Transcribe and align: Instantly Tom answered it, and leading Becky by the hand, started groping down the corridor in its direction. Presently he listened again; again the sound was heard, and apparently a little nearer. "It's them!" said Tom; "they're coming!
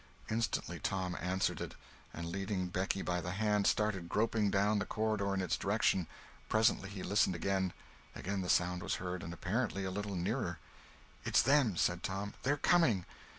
Instantly 0.31 0.79
Tom 0.79 1.15
answered 1.21 1.61
it, 1.61 1.75
and 2.11 2.25
leading 2.25 2.69
Becky 2.69 3.03
by 3.03 3.21
the 3.21 3.33
hand, 3.33 3.67
started 3.67 4.09
groping 4.09 4.49
down 4.49 4.79
the 4.79 4.85
corridor 4.87 5.31
in 5.35 5.41
its 5.43 5.55
direction. 5.55 6.07
Presently 6.49 6.89
he 6.89 7.03
listened 7.03 7.35
again; 7.35 7.71
again 8.15 8.41
the 8.41 8.49
sound 8.49 8.81
was 8.81 8.95
heard, 8.95 9.21
and 9.21 9.31
apparently 9.31 9.85
a 9.85 9.91
little 9.91 10.15
nearer. 10.15 10.57
"It's 11.23 11.43
them!" 11.43 11.77
said 11.77 12.01
Tom; 12.01 12.33
"they're 12.41 12.57
coming! 12.57 13.05